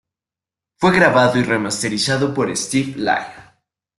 [0.77, 3.53] Fue grabado y remasterizado por Steve Lyon.